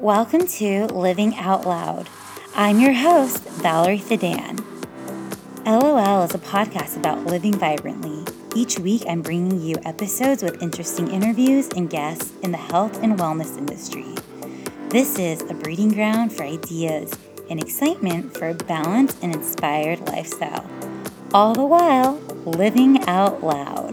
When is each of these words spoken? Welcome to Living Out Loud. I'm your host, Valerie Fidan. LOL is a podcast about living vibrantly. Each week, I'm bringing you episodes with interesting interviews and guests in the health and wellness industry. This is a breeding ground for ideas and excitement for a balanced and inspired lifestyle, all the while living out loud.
Welcome 0.00 0.46
to 0.46 0.86
Living 0.86 1.36
Out 1.36 1.66
Loud. 1.66 2.08
I'm 2.54 2.80
your 2.80 2.94
host, 2.94 3.44
Valerie 3.44 3.98
Fidan. 3.98 4.64
LOL 5.66 6.22
is 6.22 6.34
a 6.34 6.38
podcast 6.38 6.96
about 6.96 7.26
living 7.26 7.52
vibrantly. 7.52 8.24
Each 8.56 8.78
week, 8.78 9.02
I'm 9.06 9.20
bringing 9.20 9.60
you 9.60 9.76
episodes 9.84 10.42
with 10.42 10.62
interesting 10.62 11.10
interviews 11.10 11.68
and 11.76 11.90
guests 11.90 12.32
in 12.42 12.50
the 12.50 12.56
health 12.56 13.02
and 13.02 13.18
wellness 13.18 13.58
industry. 13.58 14.06
This 14.88 15.18
is 15.18 15.42
a 15.42 15.52
breeding 15.52 15.92
ground 15.92 16.32
for 16.32 16.44
ideas 16.44 17.12
and 17.50 17.62
excitement 17.62 18.34
for 18.38 18.48
a 18.48 18.54
balanced 18.54 19.22
and 19.22 19.34
inspired 19.34 20.00
lifestyle, 20.08 20.64
all 21.34 21.52
the 21.52 21.66
while 21.66 22.14
living 22.46 23.06
out 23.06 23.44
loud. 23.44 23.89